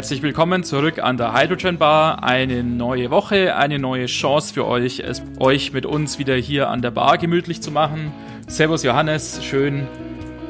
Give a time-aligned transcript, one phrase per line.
[0.00, 2.24] Herzlich willkommen zurück an der Hydrogen Bar.
[2.24, 6.80] Eine neue Woche, eine neue Chance für euch, es euch mit uns wieder hier an
[6.80, 8.10] der Bar gemütlich zu machen.
[8.48, 9.86] Servus Johannes, schön,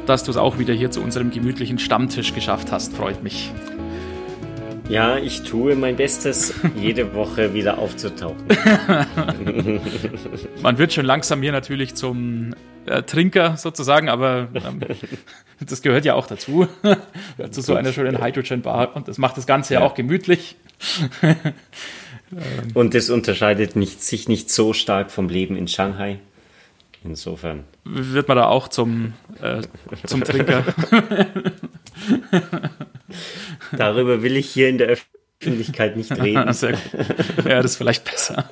[0.07, 2.95] dass du es auch wieder hier zu unserem gemütlichen Stammtisch geschafft hast.
[2.95, 3.51] Freut mich.
[4.89, 8.47] Ja, ich tue mein Bestes, jede Woche wieder aufzutauchen.
[10.63, 12.55] Man wird schon langsam hier natürlich zum
[12.87, 14.81] äh, Trinker sozusagen, aber ähm,
[15.61, 16.67] das gehört ja auch dazu,
[17.51, 20.57] zu so einer schönen Hydrogen Bar und das macht das Ganze ja, ja auch gemütlich.
[22.75, 26.19] und es unterscheidet nicht, sich nicht so stark vom Leben in Shanghai.
[27.03, 27.65] Insofern.
[27.85, 29.63] Wird man da auch zum, äh,
[30.05, 30.65] zum Trinker.
[33.73, 34.89] Darüber will ich hier in der
[35.41, 36.35] Öffentlichkeit nicht reden.
[36.35, 36.63] Ja, das
[37.73, 38.51] ist vielleicht besser.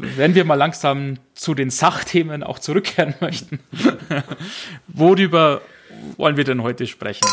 [0.00, 3.60] Wenn wir mal langsam zu den Sachthemen auch zurückkehren möchten,
[4.88, 5.62] worüber
[6.16, 7.26] wollen wir denn heute sprechen?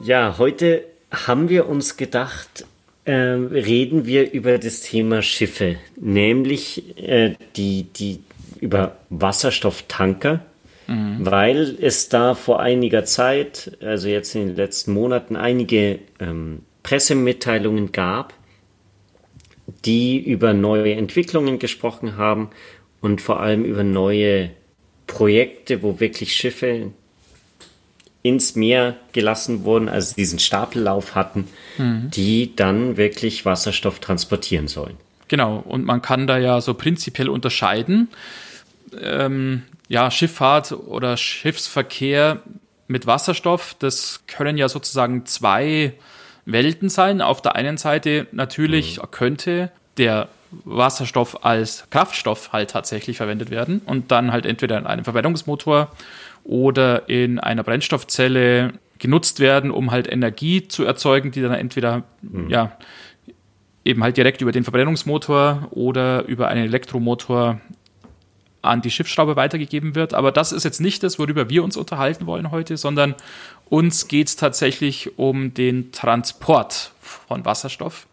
[0.00, 2.66] Ja, heute haben wir uns gedacht,
[3.04, 8.20] äh, reden wir über das Thema Schiffe, nämlich äh, die, die
[8.60, 10.40] über Wasserstofftanker
[10.88, 11.18] mhm.
[11.20, 17.92] weil es da vor einiger Zeit, also jetzt in den letzten Monaten, einige ähm, Pressemitteilungen
[17.92, 18.34] gab,
[19.84, 22.50] die über neue Entwicklungen gesprochen haben
[23.00, 24.50] und vor allem über neue
[25.06, 26.92] Projekte, wo wirklich Schiffe
[28.22, 32.10] ins Meer gelassen wurden, also diesen Stapellauf hatten, mhm.
[32.10, 34.96] die dann wirklich Wasserstoff transportieren sollen.
[35.28, 38.08] Genau, und man kann da ja so prinzipiell unterscheiden.
[39.00, 42.42] Ähm, ja, Schifffahrt oder Schiffsverkehr
[42.86, 45.92] mit Wasserstoff, das können ja sozusagen zwei
[46.50, 47.20] Welten sein.
[47.20, 49.10] Auf der einen Seite natürlich mhm.
[49.10, 50.28] könnte der
[50.64, 55.90] Wasserstoff als Kraftstoff halt tatsächlich verwendet werden und dann halt entweder in einem Verbrennungsmotor
[56.44, 62.48] oder in einer Brennstoffzelle genutzt werden, um halt Energie zu erzeugen, die dann entweder mhm.
[62.48, 62.72] ja
[63.84, 67.60] eben halt direkt über den Verbrennungsmotor oder über einen Elektromotor
[68.62, 70.14] an die Schiffsschraube weitergegeben wird.
[70.14, 73.14] Aber das ist jetzt nicht das, worüber wir uns unterhalten wollen heute, sondern
[73.68, 78.06] uns geht es tatsächlich um den Transport von Wasserstoff.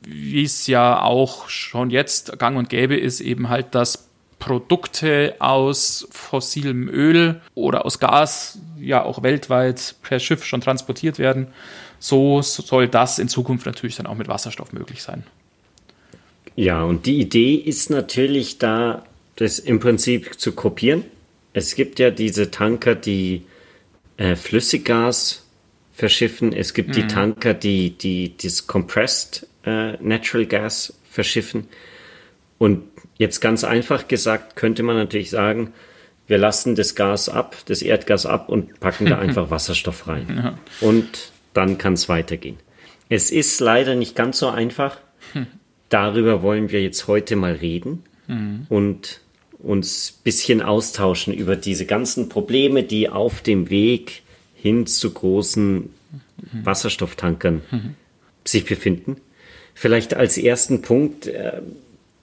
[0.00, 6.06] Wie es ja auch schon jetzt gang und gäbe ist, eben halt, dass Produkte aus
[6.10, 11.48] fossilem Öl oder aus Gas ja auch weltweit per Schiff schon transportiert werden.
[11.98, 15.24] So soll das in Zukunft natürlich dann auch mit Wasserstoff möglich sein.
[16.54, 19.02] Ja, und die Idee ist natürlich da
[19.36, 21.04] das im Prinzip zu kopieren.
[21.52, 23.42] Es gibt ja diese Tanker, die
[24.16, 25.46] äh, Flüssiggas
[25.92, 26.52] verschiffen.
[26.52, 26.92] Es gibt mhm.
[26.92, 31.68] die Tanker, die, die das Compressed äh, Natural Gas verschiffen.
[32.58, 32.84] Und
[33.18, 35.72] jetzt ganz einfach gesagt, könnte man natürlich sagen,
[36.26, 40.26] wir lassen das Gas ab, das Erdgas ab und packen da einfach Wasserstoff rein.
[40.28, 40.58] Ja.
[40.86, 42.58] Und dann kann es weitergehen.
[43.08, 44.98] Es ist leider nicht ganz so einfach.
[45.32, 45.46] Hm.
[45.88, 48.02] Darüber wollen wir jetzt heute mal reden.
[48.26, 48.66] Mhm.
[48.68, 49.20] Und
[49.66, 54.22] uns ein bisschen austauschen über diese ganzen Probleme, die auf dem Weg
[54.54, 55.90] hin zu großen
[56.52, 57.94] Wasserstofftankern mhm.
[58.44, 59.16] sich befinden.
[59.74, 61.60] Vielleicht als ersten Punkt, äh,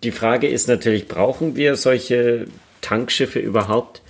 [0.04, 2.48] die Frage ist natürlich, brauchen wir solche
[2.82, 4.02] Tankschiffe überhaupt?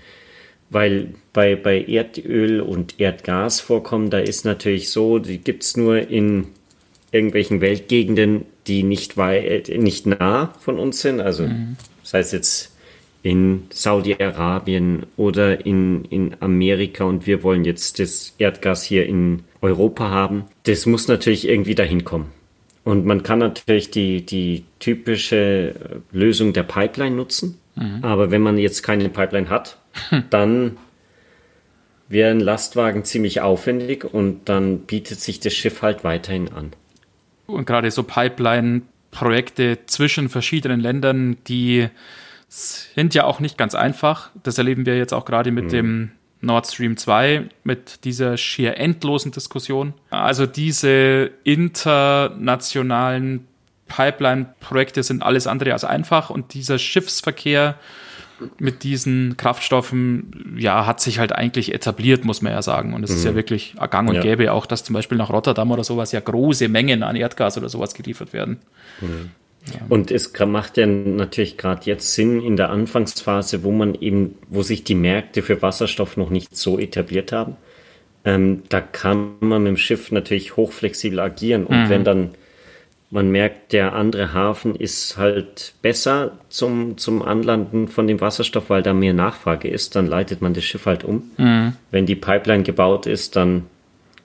[0.69, 6.47] Weil bei, bei Erdöl und Erdgasvorkommen, da ist natürlich so, die gibt es nur in
[7.11, 11.19] irgendwelchen Weltgegenden, die nicht, weit, nicht nah von uns sind.
[11.21, 11.77] Also mhm.
[12.01, 12.72] das heißt jetzt
[13.23, 20.09] in Saudi-Arabien oder in, in Amerika und wir wollen jetzt das Erdgas hier in Europa
[20.09, 20.43] haben.
[20.63, 22.31] Das muss natürlich irgendwie dahin kommen.
[22.83, 25.73] Und man kann natürlich die, die typische
[26.11, 27.57] Lösung der Pipeline nutzen.
[27.75, 27.99] Mhm.
[28.01, 29.77] Aber wenn man jetzt keine Pipeline hat,
[30.29, 30.77] dann
[32.09, 36.73] wäre ein Lastwagen ziemlich aufwendig und dann bietet sich das Schiff halt weiterhin an.
[37.47, 41.87] Und gerade so Pipeline-Projekte zwischen verschiedenen Ländern, die
[42.53, 44.29] sind ja auch nicht ganz einfach.
[44.43, 45.69] Das erleben wir jetzt auch gerade mit mhm.
[45.69, 46.11] dem
[46.41, 49.93] Nord Stream 2, mit dieser schier endlosen Diskussion.
[50.09, 53.47] Also diese internationalen
[53.87, 57.75] Pipeline-Projekte sind alles andere als einfach und dieser Schiffsverkehr
[58.59, 62.93] mit diesen Kraftstoffen, ja, hat sich halt eigentlich etabliert, muss man ja sagen.
[62.93, 63.15] Und es mhm.
[63.15, 63.35] ist ja mhm.
[63.35, 64.21] wirklich gang und ja.
[64.21, 67.69] gäbe auch, dass zum Beispiel nach Rotterdam oder sowas ja große Mengen an Erdgas oder
[67.69, 68.59] sowas geliefert werden.
[69.01, 69.31] Mhm.
[69.89, 74.61] Und es macht ja natürlich gerade jetzt Sinn in der Anfangsphase, wo man eben, wo
[74.61, 77.55] sich die Märkte für Wasserstoff noch nicht so etabliert haben.
[78.25, 81.65] Ähm, da kann man mit dem Schiff natürlich hochflexibel agieren.
[81.65, 81.89] Und mhm.
[81.89, 82.29] wenn dann
[83.13, 88.81] man merkt, der andere Hafen ist halt besser zum, zum Anlanden von dem Wasserstoff, weil
[88.81, 91.31] da mehr Nachfrage ist, dann leitet man das Schiff halt um.
[91.37, 91.73] Mhm.
[91.91, 93.67] Wenn die Pipeline gebaut ist, dann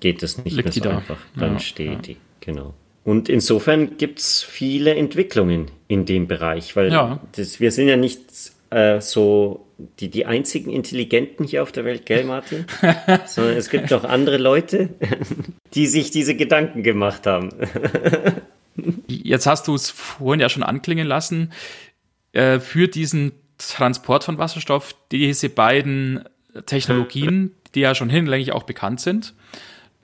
[0.00, 0.96] geht es nicht Liegt mehr so da.
[0.96, 1.19] einfach.
[1.37, 1.99] Dann Ja, steht ja.
[1.99, 2.73] die, genau.
[3.08, 7.20] Und insofern gibt's viele Entwicklungen in dem Bereich, weil Ja.
[7.32, 8.20] das, wir sind ja nicht
[8.69, 9.66] äh, so
[9.99, 12.66] die, die einzigen Intelligenten hier auf der Welt, gell, Martin?
[13.25, 14.90] Sondern es gibt noch andere Leute,
[15.72, 17.49] die sich diese Gedanken gemacht haben.
[19.06, 21.50] Jetzt hast du es vorhin ja schon anklingen lassen.
[22.32, 26.25] Äh, für diesen Transport von Wasserstoff, diese beiden
[26.66, 29.32] Technologien, die ja schon hinlänglich auch bekannt sind.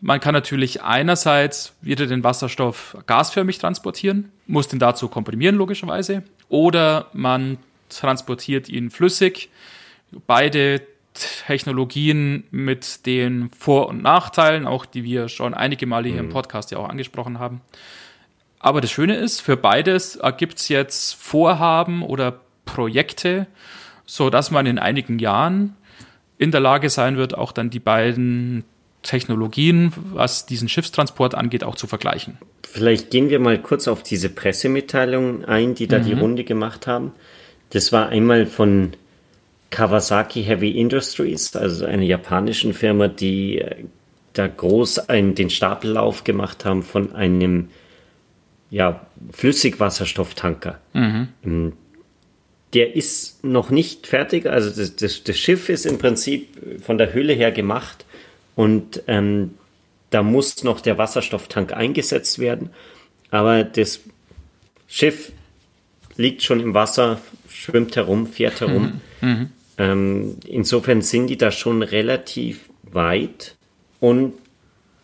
[0.01, 7.09] Man kann natürlich einerseits wieder den Wasserstoff gasförmig transportieren, muss den dazu komprimieren logischerweise, oder
[7.13, 7.59] man
[7.89, 9.51] transportiert ihn flüssig.
[10.27, 10.83] Beide
[11.15, 16.71] Technologien mit den Vor- und Nachteilen, auch die wir schon einige Male hier im Podcast
[16.71, 17.61] ja auch angesprochen haben.
[18.59, 23.47] Aber das Schöne ist, für beides gibt es jetzt Vorhaben oder Projekte,
[24.07, 25.77] so dass man in einigen Jahren
[26.39, 28.65] in der Lage sein wird, auch dann die beiden
[29.05, 32.39] Technologien, was diesen Schiffstransport angeht, auch zu vergleichen.
[32.69, 37.13] Vielleicht gehen wir mal kurz auf diese Pressemitteilungen ein, die da die Runde gemacht haben.
[37.71, 38.95] Das war einmal von
[39.71, 43.85] Kawasaki Heavy Industries, also einer japanischen Firma, die äh,
[44.33, 47.69] da groß einen, den Stapellauf gemacht haben von einem
[48.71, 50.81] ja, Flüssigwasserstofftanker.
[51.45, 51.73] Ähm,
[52.73, 56.49] Der ist noch nicht fertig, also das, das, das Schiff ist im Prinzip
[56.83, 58.04] von der Hülle her gemacht
[58.55, 59.55] und ähm,
[60.11, 62.71] da muss noch der Wasserstofftank eingesetzt werden.
[63.31, 64.01] Aber das
[64.87, 65.33] Schiff
[66.17, 69.01] liegt schon im Wasser, schwimmt herum, fährt herum.
[69.77, 73.57] Ähm, insofern sind die da schon relativ weit.
[73.99, 74.35] Und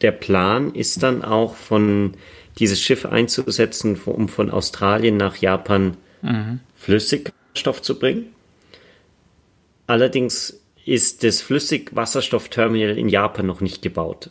[0.01, 2.15] der Plan ist dann auch von
[2.59, 5.97] dieses Schiff einzusetzen, um von Australien nach Japan
[6.77, 8.27] Flüssigwasserstoff zu bringen.
[9.87, 14.31] Allerdings ist das Flüssigwasserstoffterminal in Japan noch nicht gebaut.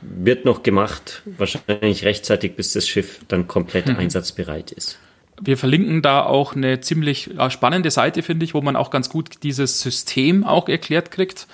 [0.00, 4.98] Wird noch gemacht, wahrscheinlich rechtzeitig, bis das Schiff dann komplett einsatzbereit ist.
[5.40, 9.42] Wir verlinken da auch eine ziemlich spannende Seite, finde ich, wo man auch ganz gut
[9.44, 11.46] dieses System auch erklärt kriegt.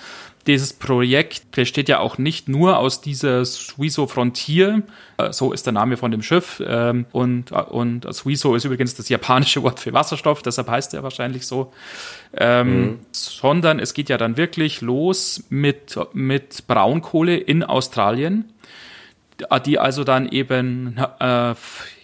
[0.46, 4.82] Dieses Projekt besteht ja auch nicht nur aus dieser Suizo Frontier,
[5.16, 8.94] äh, so ist der Name von dem Schiff, ähm, und, äh, und Suizo ist übrigens
[8.94, 11.72] das japanische Wort für Wasserstoff, deshalb heißt er wahrscheinlich so,
[12.36, 18.52] ähm, sondern es geht ja dann wirklich los mit, mit Braunkohle in Australien,
[19.64, 21.54] die also dann eben äh,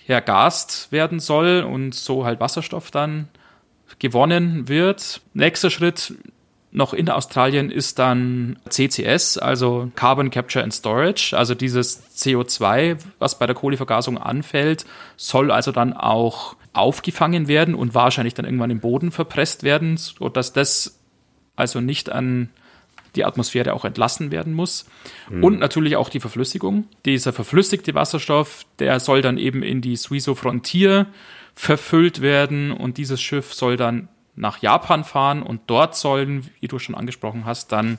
[0.07, 3.29] vergast werden soll und so halt Wasserstoff dann
[3.99, 5.21] gewonnen wird.
[5.35, 6.15] Nächster Schritt
[6.73, 13.39] noch in Australien ist dann CCS, also Carbon Capture and Storage, also dieses CO2, was
[13.39, 14.87] bei der Kohlevergasung anfällt,
[15.17, 20.53] soll also dann auch aufgefangen werden und wahrscheinlich dann irgendwann im Boden verpresst werden, sodass
[20.53, 21.01] das
[21.57, 22.51] also nicht an
[23.17, 24.87] die Atmosphäre auch entlassen werden muss.
[25.43, 26.87] Und natürlich auch die Verflüssigung.
[27.05, 31.07] Dieser verflüssigte Wasserstoff, der soll dann eben in die Suizo Frontier
[31.55, 34.09] verfüllt werden und dieses Schiff soll dann
[34.41, 37.99] nach Japan fahren und dort sollen, wie du schon angesprochen hast, dann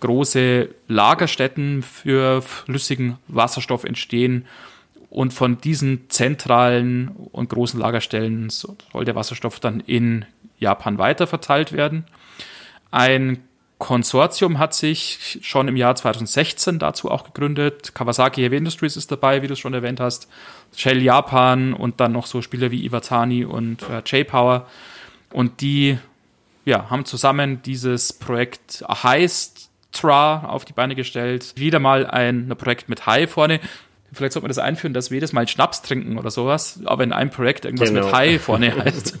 [0.00, 4.46] große Lagerstätten für flüssigen Wasserstoff entstehen.
[5.10, 10.24] Und von diesen zentralen und großen Lagerstellen soll der Wasserstoff dann in
[10.58, 12.04] Japan weiterverteilt werden.
[12.90, 13.42] Ein
[13.78, 17.94] Konsortium hat sich schon im Jahr 2016 dazu auch gegründet.
[17.94, 20.28] Kawasaki Heavy Industries ist dabei, wie du es schon erwähnt hast.
[20.74, 24.66] Shell Japan und dann noch so Spieler wie Iwatani und äh, J-Power.
[25.32, 25.98] Und die
[26.64, 31.52] ja, haben zusammen dieses Projekt Heistra auf die Beine gestellt.
[31.56, 33.60] Wieder mal ein, ein Projekt mit Hai vorne.
[34.12, 37.12] Vielleicht sollte man das einführen, dass wir jedes Mal Schnaps trinken oder sowas, aber in
[37.12, 38.06] einem Projekt irgendwas Genau.
[38.06, 39.18] mit Hai vorne heißt.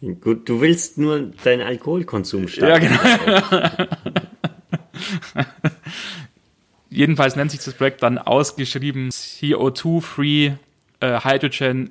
[0.20, 2.98] Gut, du willst nur deinen Alkoholkonsum Ja, steigern.
[3.26, 3.68] genau.
[6.90, 10.52] Jedenfalls nennt sich das Projekt dann ausgeschrieben CO2-Free
[11.00, 11.90] äh, Hydrogen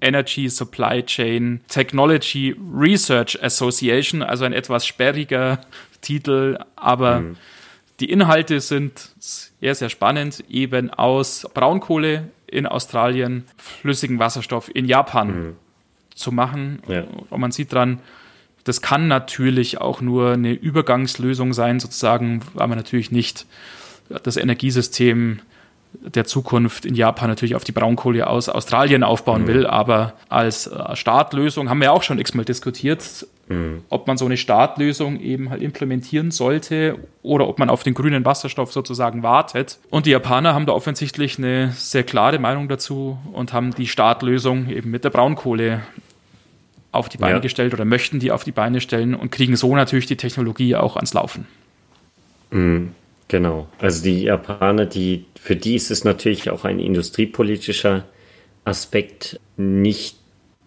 [0.00, 5.60] Energy Supply Chain Technology Research Association, also ein etwas sperriger
[6.00, 7.22] Titel, aber
[8.00, 15.56] die Inhalte sind sehr, sehr spannend, eben aus Braunkohle in Australien, flüssigen Wasserstoff in Japan
[16.14, 16.80] zu machen.
[16.86, 17.04] Ja.
[17.30, 18.00] Und man sieht dran,
[18.64, 23.46] das kann natürlich auch nur eine Übergangslösung sein, sozusagen, weil man natürlich nicht
[24.22, 25.40] das Energiesystem
[25.92, 30.96] der Zukunft in Japan natürlich auf die Braunkohle aus Australien aufbauen will, aber als äh,
[30.96, 33.26] Startlösung haben wir ja auch schon x-mal diskutiert,
[33.88, 38.26] ob man so eine Startlösung eben halt implementieren sollte oder ob man auf den grünen
[38.26, 39.78] Wasserstoff sozusagen wartet.
[39.88, 44.68] Und die Japaner haben da offensichtlich eine sehr klare Meinung dazu und haben die Startlösung
[44.68, 45.80] eben mit der Braunkohle
[46.92, 47.40] auf die Beine Ja.
[47.40, 50.96] gestellt oder möchten die auf die Beine stellen und kriegen so natürlich die Technologie auch
[50.96, 51.46] ans Laufen.
[52.50, 52.92] Mhm,
[53.28, 53.68] genau.
[53.78, 58.04] Also die Japaner, die, für die ist es natürlich auch ein industriepolitischer
[58.64, 60.16] Aspekt, nicht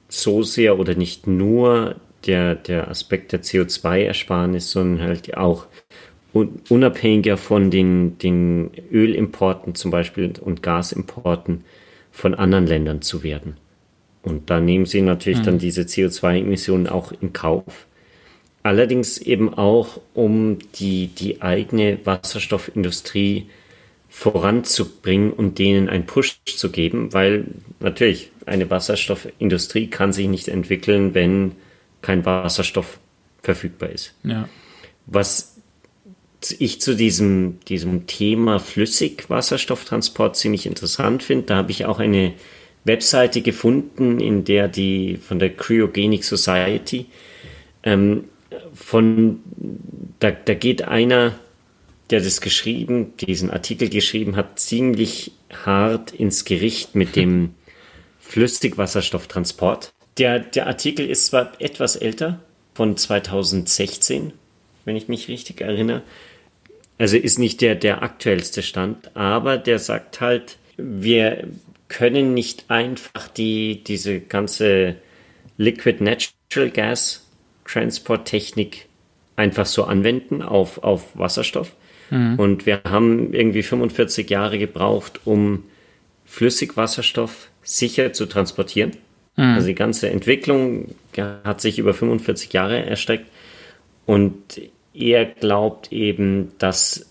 [0.08, 5.68] so sehr oder nicht nur der, der Aspekt der CO2-Ersparnis, sondern halt auch
[6.34, 11.66] unabhängiger von den, den Ölimporten zum Beispiel und Gasimporten
[12.12, 13.58] von anderen Ländern zu werden.
[14.24, 15.44] Und da nehmen sie natürlich mhm.
[15.44, 17.88] dann diese CO2-Emissionen auch in Kauf.
[18.64, 23.48] Allerdings eben auch, um die, die eigene Wasserstoffindustrie
[24.10, 27.46] voranzubringen und denen einen Push zu geben, weil
[27.80, 31.54] natürlich eine Wasserstoffindustrie kann sich nicht entwickeln, wenn
[32.02, 33.00] kein Wasserstoff
[33.42, 34.14] verfügbar ist.
[34.24, 34.50] Ja.
[35.06, 35.56] Was
[36.60, 42.34] ich zu diesem, diesem Thema Flüssigwasserstofftransport ziemlich interessant finde, da habe ich auch eine
[42.84, 47.06] Webseite gefunden, in der die von der Cryogenic Society
[47.84, 48.26] ähm,
[48.74, 49.40] von
[50.20, 51.34] da, da geht einer,
[52.10, 55.32] der das geschrieben, diesen Artikel geschrieben hat, ziemlich
[55.66, 57.56] hart ins Gericht mit dem
[58.20, 59.92] Flüssigwasserstofftransport.
[60.18, 62.40] Der, der Artikel ist zwar etwas älter,
[62.74, 64.34] von 2016,
[64.86, 66.02] wenn ich mich richtig erinnere.
[66.98, 71.48] Also ist nicht der, der aktuellste Stand, aber der sagt halt, wir
[71.88, 74.96] können nicht einfach die, diese ganze
[75.58, 77.21] Liquid Natural Gas
[77.72, 78.88] Transport Technik
[79.36, 81.76] einfach so anwenden auf, auf Wasserstoff.
[82.10, 82.36] Mhm.
[82.38, 85.64] Und wir haben irgendwie 45 Jahre gebraucht, um
[86.26, 88.92] Flüssigwasserstoff sicher zu transportieren.
[89.38, 89.44] Mhm.
[89.44, 93.26] Also die ganze Entwicklung hat sich über 45 Jahre erstreckt.
[94.06, 94.62] Und
[94.94, 97.06] er glaubt eben, dass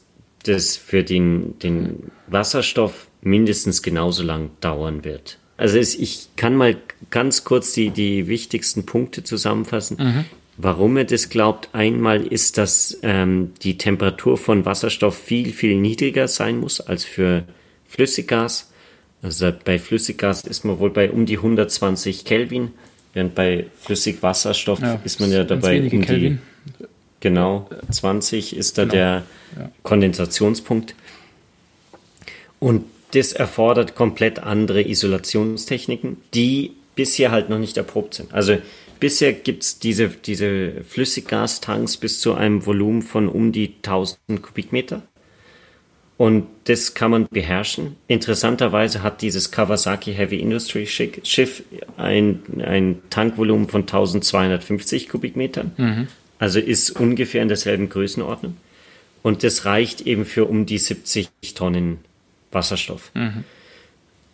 [0.45, 5.39] das für den, den Wasserstoff mindestens genauso lang dauern wird.
[5.57, 6.77] Also es, ich kann mal
[7.11, 9.97] ganz kurz die, die wichtigsten Punkte zusammenfassen.
[9.99, 10.25] Mhm.
[10.57, 16.29] Warum er das glaubt, einmal ist, dass ähm, die Temperatur von Wasserstoff viel, viel niedriger
[16.29, 17.45] sein muss als für
[17.89, 18.71] Flüssiggas.
[19.23, 22.73] Also bei Flüssiggas ist man wohl bei um die 120 Kelvin,
[23.15, 26.39] während bei Flüssigwasserstoff ja, ist man ja dabei um die
[27.21, 28.95] genau 20 ist da genau.
[28.95, 29.23] der
[29.59, 29.71] ja.
[29.83, 30.95] Kondensationspunkt.
[32.59, 38.33] Und das erfordert komplett andere Isolationstechniken, die bisher halt noch nicht erprobt sind.
[38.33, 38.59] Also
[39.01, 45.03] bisher gibt es diese, diese Flüssiggastanks bis zu einem Volumen von um die 1000 Kubikmeter.
[46.17, 47.97] Und das kann man beherrschen.
[48.07, 51.63] Interessanterweise hat dieses Kawasaki Heavy Industry Schiff
[51.97, 55.73] ein, ein Tankvolumen von 1250 Kubikmetern.
[55.79, 56.09] Mhm.
[56.39, 58.59] Also ist ungefähr in derselben Größenordnung.
[59.23, 61.99] Und das reicht eben für um die 70 Tonnen
[62.53, 63.11] Wasserstoff.
[63.15, 63.45] Mhm.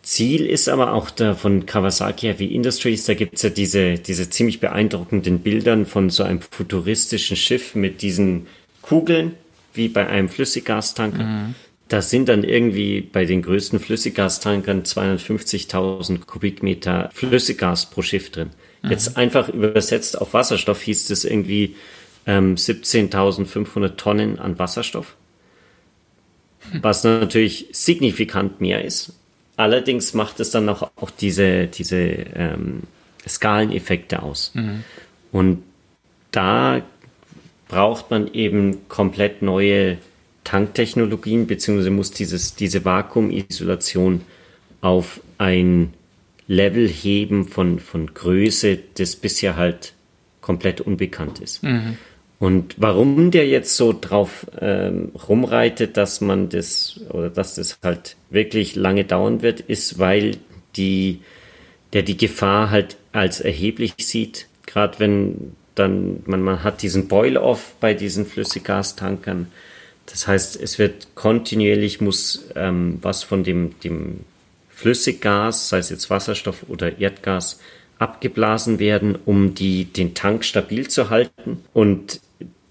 [0.07, 4.29] Ziel ist aber auch da von Kawasaki Heavy Industries, da gibt es ja diese, diese
[4.29, 8.47] ziemlich beeindruckenden Bildern von so einem futuristischen Schiff mit diesen
[8.81, 9.33] Kugeln,
[9.73, 11.23] wie bei einem Flüssiggastanker.
[11.23, 11.55] Mhm.
[11.89, 18.51] Da sind dann irgendwie bei den größten Flüssiggastankern 250.000 Kubikmeter Flüssiggas pro Schiff drin.
[18.83, 18.91] Mhm.
[18.91, 21.75] Jetzt einfach übersetzt auf Wasserstoff hieß es irgendwie
[22.25, 25.17] ähm, 17.500 Tonnen an Wasserstoff.
[26.71, 26.79] Mhm.
[26.81, 29.11] Was natürlich signifikant mehr ist.
[29.57, 32.83] Allerdings macht es dann auch, auch diese, diese ähm,
[33.27, 34.51] Skaleneffekte aus.
[34.53, 34.83] Mhm.
[35.31, 35.63] Und
[36.31, 36.81] da
[37.67, 39.97] braucht man eben komplett neue
[40.43, 44.21] Tanktechnologien, beziehungsweise muss dieses, diese Vakuumisolation
[44.81, 45.93] auf ein
[46.47, 49.93] Level heben von, von Größe, das bisher halt
[50.39, 51.63] komplett unbekannt ist.
[51.63, 51.97] Mhm.
[52.39, 58.15] Und warum der jetzt so drauf ähm, rumreitet, dass man das oder dass das halt
[58.29, 60.37] wirklich lange dauern wird, ist, weil
[60.75, 61.21] die
[61.93, 67.75] der die Gefahr halt als erheblich sieht, gerade wenn dann man, man hat diesen Boil-off
[67.79, 69.47] bei diesen Flüssiggastankern,
[70.05, 74.21] das heißt, es wird kontinuierlich muss ähm, was von dem, dem
[74.69, 77.59] Flüssiggas, sei es jetzt Wasserstoff oder Erdgas,
[77.99, 81.63] abgeblasen werden, um die, den Tank stabil zu halten.
[81.73, 82.21] Und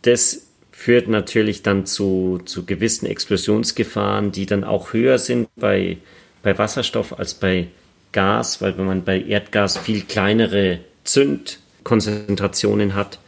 [0.02, 5.96] das führt natürlich dann zu, zu gewissen Explosionsgefahren, die dann auch höher sind bei,
[6.42, 7.68] bei Wasserstoff als bei
[8.12, 13.18] Gas, weil wenn man bei Erdgas viel kleinere Zündkonzentrationen hat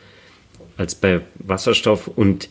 [0.77, 2.49] als bei Wasserstoff und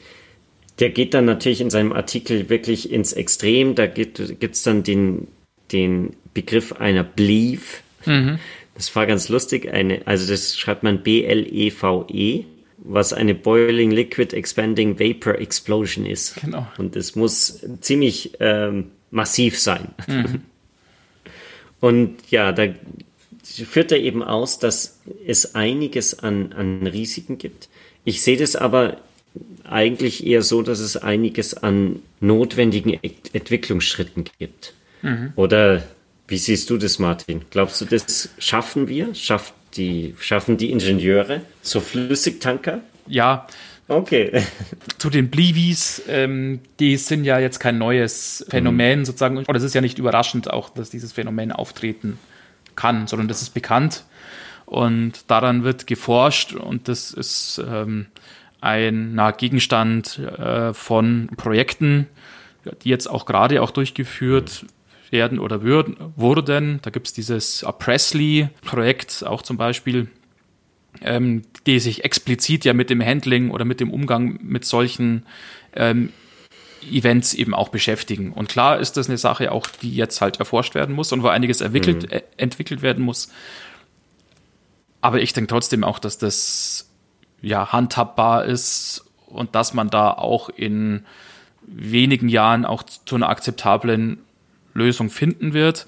[0.80, 3.76] der geht dann natürlich in seinem Artikel wirklich ins Extrem.
[3.76, 5.28] Da gibt es dann den,
[5.72, 7.82] den Begriff einer Bleave.
[8.06, 8.40] Mhm.
[8.78, 9.72] Das war ganz lustig.
[9.72, 12.46] Eine, also das schreibt man B-L-E-V-E, e,
[12.78, 16.36] was eine Boiling Liquid Expanding Vapor Explosion ist.
[16.36, 16.68] Genau.
[16.78, 19.90] Und es muss ziemlich ähm, massiv sein.
[20.06, 20.42] Mhm.
[21.80, 22.68] Und ja, da
[23.44, 27.70] führt er eben aus, dass es einiges an, an Risiken gibt.
[28.04, 28.98] Ich sehe das aber
[29.64, 33.00] eigentlich eher so, dass es einiges an notwendigen
[33.34, 34.74] Entwicklungsschritten gibt.
[35.02, 35.34] Mhm.
[35.36, 35.84] Oder
[36.28, 37.46] wie siehst du das, Martin?
[37.50, 39.16] Glaubst du, das schaffen wir?
[39.16, 42.82] Schafft die, schaffen die Ingenieure so Flüssigtanker?
[43.08, 43.48] Ja.
[43.88, 44.44] Okay.
[44.98, 49.06] Zu den Blivis, ähm, die sind ja jetzt kein neues Phänomen mhm.
[49.06, 49.38] sozusagen.
[49.38, 52.20] Und es ist ja nicht überraschend auch, dass dieses Phänomen auftreten
[52.76, 54.04] kann, sondern das ist bekannt.
[54.66, 58.08] Und daran wird geforscht und das ist ähm,
[58.60, 62.08] ein na, Gegenstand äh, von Projekten,
[62.84, 64.66] die jetzt auch gerade auch durchgeführt
[65.12, 66.80] werden oder würden, wurden.
[66.82, 70.08] Da gibt es dieses Presley-Projekt auch zum Beispiel,
[71.02, 75.26] ähm, die sich explizit ja mit dem Handling oder mit dem Umgang mit solchen
[75.76, 76.12] ähm,
[76.92, 78.32] Events eben auch beschäftigen.
[78.32, 81.28] Und klar ist das eine Sache auch, die jetzt halt erforscht werden muss und wo
[81.28, 82.18] einiges entwickelt, mhm.
[82.18, 83.30] äh, entwickelt werden muss.
[85.02, 86.90] Aber ich denke trotzdem auch, dass das
[87.42, 91.06] ja handhabbar ist und dass man da auch in
[91.68, 94.20] wenigen Jahren auch zu einer akzeptablen
[94.78, 95.86] Lösung finden wird.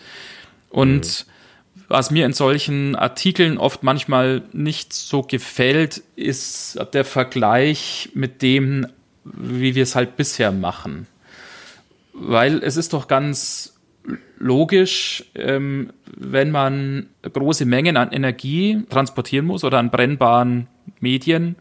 [0.69, 1.83] Und mhm.
[1.87, 8.87] was mir in solchen Artikeln oft manchmal nicht so gefällt, ist der Vergleich mit dem,
[9.23, 11.07] wie wir es halt bisher machen.
[12.13, 13.79] Weil es ist doch ganz
[14.37, 20.67] logisch, ähm, wenn man große Mengen an Energie transportieren muss oder an brennbaren
[20.99, 21.55] Medien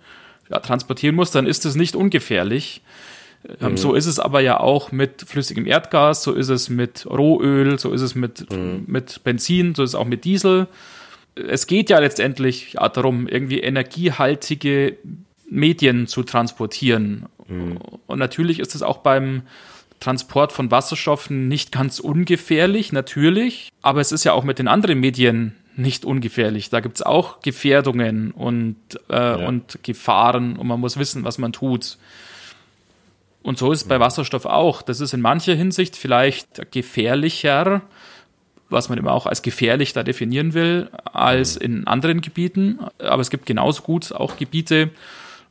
[0.49, 2.83] ja, transportieren muss, dann ist es nicht ungefährlich.
[3.61, 3.77] Mhm.
[3.77, 7.93] So ist es aber ja auch mit flüssigem Erdgas, so ist es mit Rohöl, so
[7.93, 8.85] ist es mit, mhm.
[8.87, 10.67] mit Benzin, so ist es auch mit Diesel.
[11.35, 14.97] Es geht ja letztendlich darum, irgendwie energiehaltige
[15.49, 17.27] Medien zu transportieren.
[17.47, 17.79] Mhm.
[18.07, 19.43] Und natürlich ist es auch beim
[20.01, 23.71] Transport von Wasserstoffen nicht ganz ungefährlich, natürlich.
[23.83, 26.71] Aber es ist ja auch mit den anderen Medien nicht ungefährlich.
[26.71, 28.77] Da gibt es auch Gefährdungen und,
[29.09, 29.35] äh, ja.
[29.49, 31.99] und Gefahren und man muss wissen, was man tut.
[33.43, 34.83] Und so ist es bei Wasserstoff auch.
[34.83, 37.83] Das ist in mancher Hinsicht vielleicht gefährlicher,
[38.69, 42.81] was man immer auch als gefährlich da definieren will, als in anderen Gebieten.
[42.99, 44.91] Aber es gibt genauso gut auch Gebiete,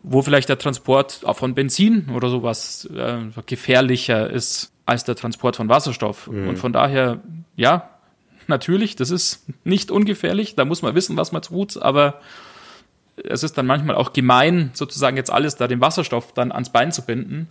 [0.03, 5.69] wo vielleicht der Transport von Benzin oder sowas äh, gefährlicher ist als der Transport von
[5.69, 6.27] Wasserstoff.
[6.27, 6.49] Mhm.
[6.49, 7.19] Und von daher,
[7.55, 7.89] ja,
[8.47, 12.21] natürlich, das ist nicht ungefährlich, da muss man wissen, was man tut, aber
[13.23, 16.91] es ist dann manchmal auch gemein, sozusagen jetzt alles da dem Wasserstoff dann ans Bein
[16.91, 17.47] zu binden,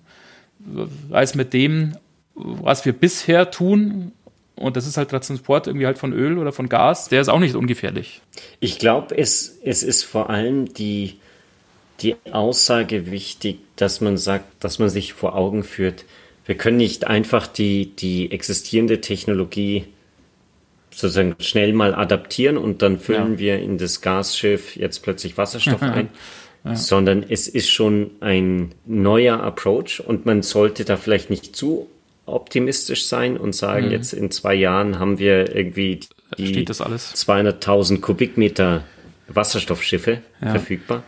[1.11, 1.97] als mit dem,
[2.35, 4.13] was wir bisher tun,
[4.55, 7.29] und das ist halt der Transport irgendwie halt von Öl oder von Gas, der ist
[7.29, 8.23] auch nicht ungefährlich.
[8.61, 11.17] Ich glaube, es, es ist vor allem die,
[12.01, 16.05] die Aussage wichtig, dass man sagt, dass man sich vor Augen führt,
[16.47, 19.85] wir können nicht einfach die, die existierende Technologie
[20.97, 23.39] sozusagen schnell mal adaptieren und dann füllen ja.
[23.39, 26.09] wir in das Gasschiff jetzt plötzlich Wasserstoff ein,
[26.65, 26.75] ja.
[26.75, 31.89] sondern es ist schon ein neuer Approach und man sollte da vielleicht nicht zu
[32.25, 33.93] optimistisch sein und sagen, mhm.
[33.93, 36.01] jetzt in zwei Jahren haben wir irgendwie
[36.39, 38.83] die 200.000 Kubikmeter
[39.29, 40.51] Wasserstoffschiffe ja.
[40.51, 41.03] verfügbar,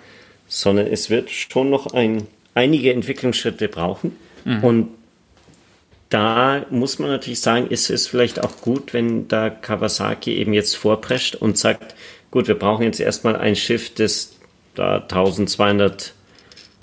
[0.49, 4.17] sondern es wird schon noch ein, einige Entwicklungsschritte brauchen.
[4.45, 4.65] Mhm.
[4.65, 4.89] Und
[6.09, 10.77] da muss man natürlich sagen, ist es vielleicht auch gut, wenn da Kawasaki eben jetzt
[10.77, 11.95] vorprescht und sagt,
[12.31, 14.37] gut, wir brauchen jetzt erstmal ein Schiff, das
[14.75, 16.15] da 1200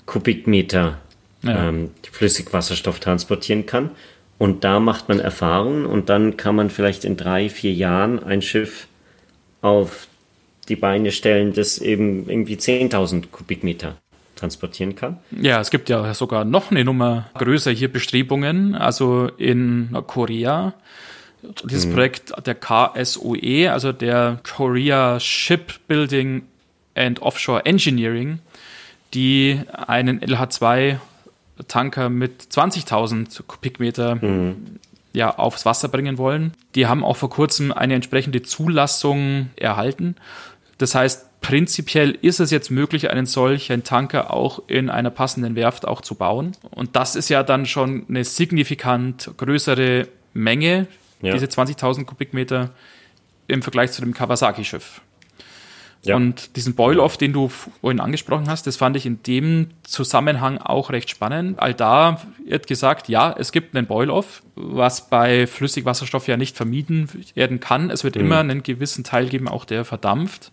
[0.04, 0.98] Kubikmeter
[1.42, 1.68] ja.
[1.68, 3.90] ähm, Flüssigwasserstoff transportieren kann.
[4.38, 8.42] Und da macht man Erfahrungen und dann kann man vielleicht in drei, vier Jahren ein
[8.42, 8.86] Schiff
[9.62, 10.08] auf
[10.68, 13.96] die Beine stellen, das eben irgendwie 10.000 Kubikmeter
[14.36, 15.18] transportieren kann.
[15.30, 20.74] Ja, es gibt ja sogar noch eine Nummer größer hier Bestrebungen, also in Korea.
[21.64, 21.94] Dieses mhm.
[21.94, 26.42] Projekt der KSOE, also der Korea Shipbuilding
[26.94, 28.40] and Offshore Engineering,
[29.14, 30.98] die einen LH2
[31.68, 34.78] Tanker mit 20.000 Kubikmeter mhm.
[35.12, 36.52] ja, aufs Wasser bringen wollen.
[36.74, 40.16] Die haben auch vor kurzem eine entsprechende Zulassung erhalten.
[40.78, 45.86] Das heißt, prinzipiell ist es jetzt möglich, einen solchen Tanker auch in einer passenden Werft
[45.86, 46.52] auch zu bauen.
[46.70, 50.86] Und das ist ja dann schon eine signifikant größere Menge,
[51.22, 51.32] ja.
[51.32, 52.70] diese 20.000 Kubikmeter
[53.48, 55.00] im Vergleich zu dem Kawasaki-Schiff.
[56.06, 56.16] Ja.
[56.16, 60.90] Und diesen Boil-Off, den du vorhin angesprochen hast, das fand ich in dem Zusammenhang auch
[60.90, 61.58] recht spannend.
[61.58, 67.08] All da wird gesagt, ja, es gibt einen Boil-Off, was bei Flüssigwasserstoff ja nicht vermieden
[67.34, 67.90] werden kann.
[67.90, 68.20] Es wird mhm.
[68.22, 70.52] immer einen gewissen Teil geben, auch der verdampft.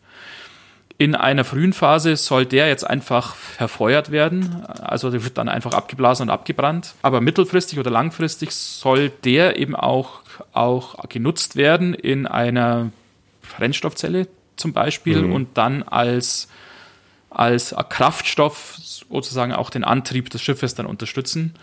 [1.03, 5.73] In einer frühen Phase soll der jetzt einfach verfeuert werden, also der wird dann einfach
[5.73, 6.93] abgeblasen und abgebrannt.
[7.01, 10.21] Aber mittelfristig oder langfristig soll der eben auch,
[10.53, 12.89] auch genutzt werden in einer
[13.57, 15.33] Brennstoffzelle, zum Beispiel mhm.
[15.33, 16.47] und dann als,
[17.29, 21.53] als Kraftstoff sozusagen auch den Antrieb des Schiffes dann unterstützen.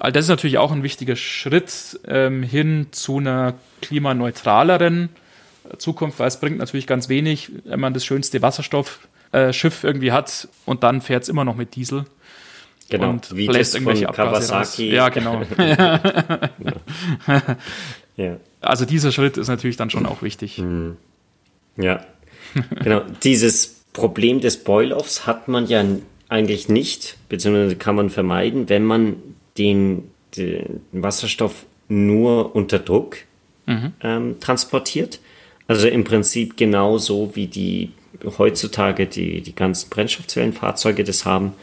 [0.00, 5.10] Also das ist natürlich auch ein wichtiger Schritt ähm, hin zu einer klimaneutraleren
[5.78, 10.82] Zukunft, weil es bringt natürlich ganz wenig, wenn man das schönste Wasserstoffschiff irgendwie hat und
[10.82, 12.04] dann fährt es immer noch mit Diesel.
[12.88, 14.56] Genau, und wie lässt irgendwelche von Kawasaki.
[14.56, 14.78] Raus.
[14.78, 15.42] Ja, genau.
[18.16, 18.36] ja.
[18.60, 20.58] Also dieser Schritt ist natürlich dann schon auch wichtig.
[20.58, 20.96] Hm.
[21.76, 22.04] Ja,
[22.82, 23.02] genau.
[23.22, 25.84] Dieses Problem des Boil-Offs hat man ja
[26.28, 29.16] eigentlich nicht, beziehungsweise kann man vermeiden, wenn man
[29.58, 33.18] den, den Wasserstoff nur unter Druck
[33.66, 33.92] mhm.
[34.02, 35.20] ähm, transportiert.
[35.68, 37.92] Also im Prinzip genauso wie die
[38.38, 41.54] heutzutage die, die ganzen Brennstoffzellenfahrzeuge das haben,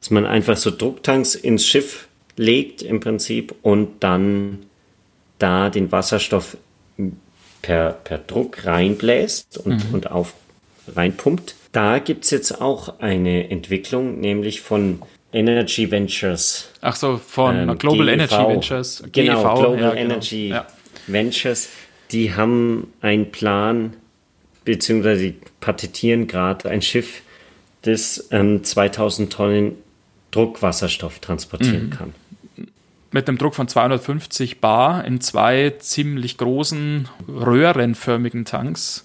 [0.00, 4.66] dass man einfach so Drucktanks ins Schiff legt im Prinzip und dann
[5.38, 6.56] da den Wasserstoff
[7.62, 9.94] per, per Druck reinbläst und, mhm.
[9.94, 10.34] und auf
[10.94, 11.54] reinpumpt.
[11.72, 16.70] Da gibt es jetzt auch eine Entwicklung, nämlich von Energy Ventures.
[16.80, 18.14] Ach so, von ähm, Global GEV.
[18.14, 19.02] Energy Ventures.
[19.12, 20.00] Genau, GEV, Global ja, genau.
[20.00, 20.66] Energy ja.
[21.06, 21.68] Ventures.
[22.12, 23.94] Die haben einen Plan,
[24.64, 27.22] beziehungsweise patentieren gerade ein Schiff,
[27.82, 29.76] das ähm, 2000 Tonnen
[30.30, 31.90] Druckwasserstoff transportieren mhm.
[31.90, 32.14] kann.
[33.12, 39.04] Mit einem Druck von 250 Bar in zwei ziemlich großen röhrenförmigen Tanks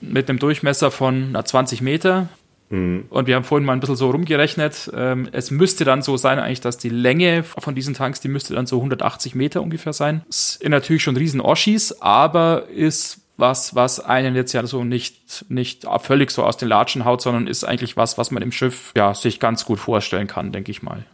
[0.00, 2.28] mit einem Durchmesser von na, 20 Meter.
[2.72, 3.04] Mhm.
[3.10, 4.90] Und wir haben vorhin mal ein bisschen so rumgerechnet.
[4.96, 8.54] Ähm, es müsste dann so sein, eigentlich, dass die Länge von diesen Tanks, die müsste
[8.54, 10.22] dann so 180 Meter ungefähr sein.
[10.26, 15.44] Das ist natürlich schon riesen Oschis, aber ist was, was einen jetzt ja so nicht,
[15.50, 18.92] nicht völlig so aus den Latschen haut, sondern ist eigentlich was, was man im Schiff
[18.96, 21.04] ja sich ganz gut vorstellen kann, denke ich mal.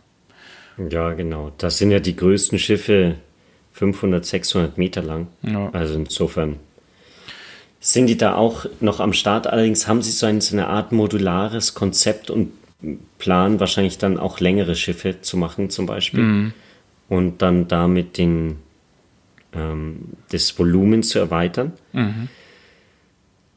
[0.91, 1.53] Ja, genau.
[1.59, 3.17] Das sind ja die größten Schiffe
[3.73, 5.27] 500, 600 Meter lang.
[5.43, 5.71] Ja.
[5.73, 6.61] Also insofern
[7.81, 9.47] sind die da auch noch am Start.
[9.47, 12.53] Allerdings haben sie so, ein, so eine Art modulares Konzept und
[13.19, 16.23] planen wahrscheinlich dann auch längere Schiffe zu machen zum Beispiel.
[16.23, 16.53] Mhm.
[17.09, 18.57] Und dann damit den,
[19.53, 21.73] ähm, das Volumen zu erweitern.
[21.93, 22.29] Mhm.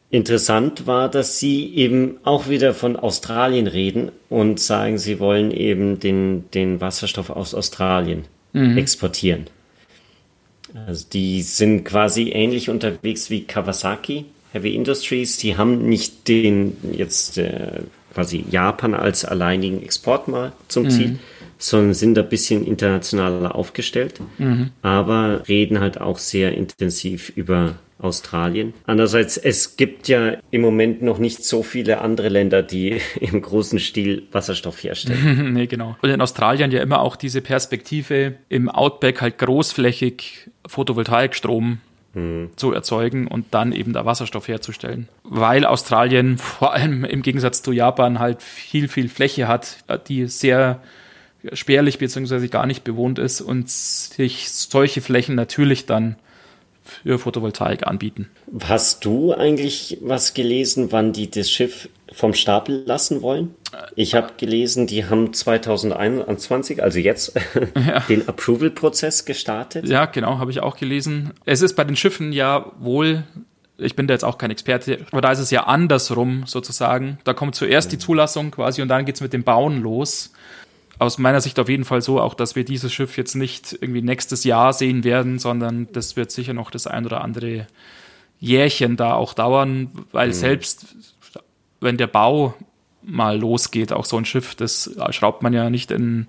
[0.10, 6.00] Interessant war, dass sie eben auch wieder von Australien reden und sagen, sie wollen eben
[6.00, 8.78] den, den Wasserstoff aus Australien mhm.
[8.78, 9.48] exportieren.
[10.88, 15.38] Also die sind quasi ähnlich unterwegs wie Kawasaki, Heavy Industries.
[15.38, 17.82] Die haben nicht den jetzt äh,
[18.14, 21.20] quasi Japan als alleinigen Export mal zum Ziel, mhm.
[21.58, 24.72] sondern sind ein bisschen internationaler aufgestellt, mhm.
[24.82, 28.74] aber reden halt auch sehr intensiv über Australien.
[28.86, 33.80] Andererseits, es gibt ja im Moment noch nicht so viele andere Länder, die im großen
[33.80, 35.54] Stil Wasserstoff herstellen.
[35.54, 35.96] nee, genau.
[36.02, 41.80] Und in Australien ja immer auch diese Perspektive, im Outback halt großflächig Photovoltaikstrom
[42.14, 42.50] mhm.
[42.56, 45.08] zu erzeugen und dann eben da Wasserstoff herzustellen.
[45.24, 50.82] Weil Australien vor allem im Gegensatz zu Japan halt viel, viel Fläche hat, die sehr
[51.54, 52.48] spärlich bzw.
[52.48, 56.16] gar nicht bewohnt ist und sich solche Flächen natürlich dann
[56.84, 58.30] für Photovoltaik anbieten.
[58.64, 63.56] Hast du eigentlich was gelesen, wann die das Schiff vom Stapel lassen wollen?
[63.96, 67.34] Ich habe gelesen, die haben 2021, also jetzt,
[67.76, 68.02] ja.
[68.02, 69.88] den Approval-Prozess gestartet.
[69.88, 71.32] Ja, genau, habe ich auch gelesen.
[71.46, 73.24] Es ist bei den Schiffen ja wohl,
[73.78, 77.18] ich bin da jetzt auch kein Experte, aber da ist es ja andersrum sozusagen.
[77.24, 80.34] Da kommt zuerst die Zulassung quasi und dann geht es mit dem Bauen los
[81.02, 84.04] aus meiner Sicht auf jeden Fall so, auch dass wir dieses Schiff jetzt nicht irgendwie
[84.04, 87.66] nächstes Jahr sehen werden, sondern das wird sicher noch das ein oder andere
[88.40, 90.34] Jährchen da auch dauern, weil mhm.
[90.34, 90.96] selbst
[91.80, 92.54] wenn der Bau
[93.02, 96.28] mal losgeht, auch so ein Schiff, das schraubt man ja nicht in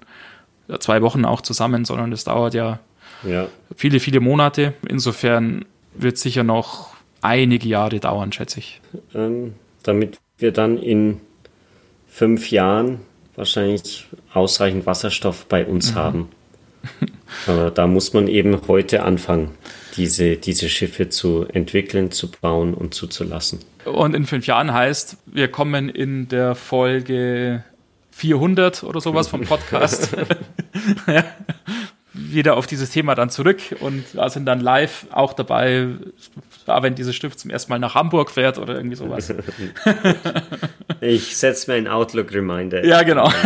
[0.80, 2.80] zwei Wochen auch zusammen, sondern das dauert ja,
[3.24, 3.48] ja.
[3.76, 4.72] viele, viele Monate.
[4.88, 8.80] Insofern wird sicher noch einige Jahre dauern, schätze ich.
[9.14, 11.20] Ähm, damit wir dann in
[12.08, 13.00] fünf Jahren
[13.36, 15.96] wahrscheinlich ausreichend Wasserstoff bei uns mhm.
[15.96, 16.28] haben.
[17.46, 19.52] Aber da muss man eben heute anfangen,
[19.96, 23.60] diese, diese Schiffe zu entwickeln, zu bauen und zuzulassen.
[23.84, 27.64] Und in fünf Jahren heißt, wir kommen in der Folge
[28.12, 30.16] 400 oder sowas vom Podcast
[31.06, 31.24] ja,
[32.34, 35.88] wieder auf dieses Thema dann zurück und sind dann live auch dabei,
[36.66, 39.32] wenn dieses Stift zum ersten Mal nach Hamburg fährt oder irgendwie sowas.
[41.00, 42.84] ich setze mir einen Outlook-Reminder.
[42.84, 43.30] Ja, genau.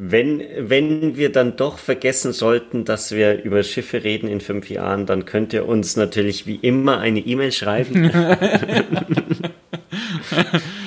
[0.00, 5.06] Wenn, wenn wir dann doch vergessen sollten, dass wir über Schiffe reden in fünf Jahren,
[5.06, 8.08] dann könnt ihr uns natürlich wie immer eine E-Mail schreiben.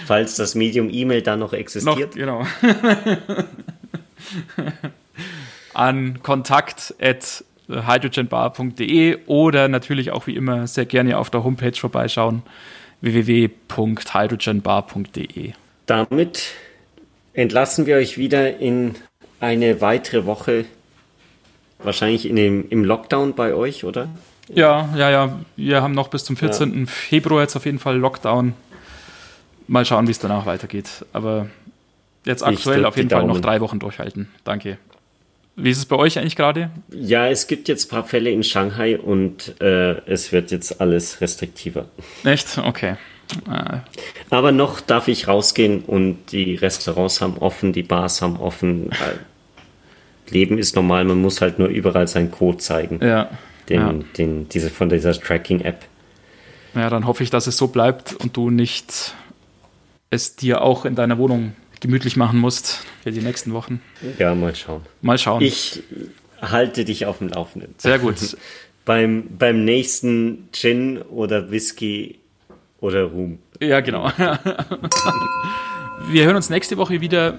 [0.08, 2.16] Falls das Medium E-Mail da noch existiert.
[2.16, 2.48] Noch, genau.
[5.74, 12.44] An kontakt at hydrogenbar.de oder natürlich auch wie immer sehr gerne auf der Homepage vorbeischauen
[13.02, 15.52] www.hydrogenbar.de.
[15.86, 16.54] Damit
[17.34, 18.96] entlassen wir euch wieder in
[19.40, 20.66] eine weitere Woche,
[21.80, 24.10] wahrscheinlich in dem, im Lockdown bei euch, oder?
[24.54, 25.40] Ja, ja, ja.
[25.56, 26.82] Wir haben noch bis zum 14.
[26.82, 26.86] Ja.
[26.86, 28.54] Februar jetzt auf jeden Fall Lockdown.
[29.68, 31.06] Mal schauen, wie es danach weitergeht.
[31.14, 31.48] Aber
[32.26, 34.30] jetzt aktuell auf jeden Fall noch drei Wochen durchhalten.
[34.44, 34.78] Danke.
[35.56, 36.72] Wie ist es bei euch eigentlich gerade?
[36.92, 41.20] Ja, es gibt jetzt ein paar Fälle in Shanghai und äh, es wird jetzt alles
[41.22, 41.86] restriktiver.
[42.24, 42.58] Echt?
[42.58, 42.96] Okay.
[43.50, 43.78] Äh.
[44.30, 48.90] Aber noch darf ich rausgehen und die Restaurants haben offen, die Bars haben offen.
[50.30, 53.00] Leben ist normal, man muss halt nur überall seinen Code zeigen.
[53.02, 53.30] Ja.
[53.70, 53.94] Den, ja.
[54.18, 55.86] Den, diese von dieser Tracking-App.
[56.74, 59.14] Ja, dann hoffe ich, dass es so bleibt und du nicht
[60.10, 63.82] es dir auch in deiner Wohnung gemütlich machen musst für die nächsten Wochen.
[64.18, 64.84] Ja, mal schauen.
[65.02, 65.42] Mal schauen.
[65.42, 65.84] Ich
[66.42, 67.76] halte dich auf dem Laufenden.
[67.78, 68.16] Sehr gut.
[68.86, 72.20] beim, beim nächsten Gin oder Whisky
[72.80, 73.40] oder Ruhm.
[73.60, 74.12] Ja, genau.
[76.10, 77.38] Wir hören uns nächste Woche wieder.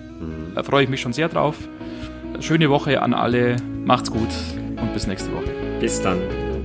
[0.55, 1.57] Da freue ich mich schon sehr drauf.
[2.40, 3.57] Schöne Woche an alle.
[3.85, 4.31] Macht's gut
[4.76, 5.50] und bis nächste Woche.
[5.81, 6.20] Bis dann.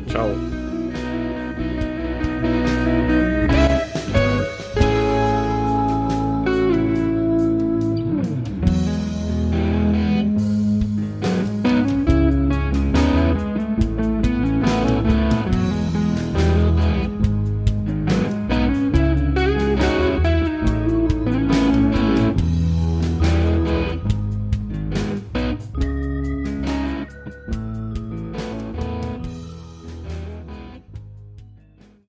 [0.08, 0.30] Ciao.